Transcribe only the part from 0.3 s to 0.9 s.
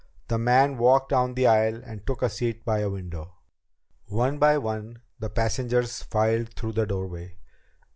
man